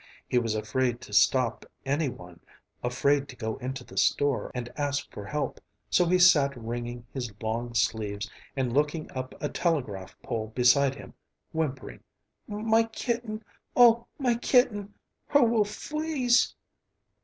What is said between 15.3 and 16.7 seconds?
will fweeze!"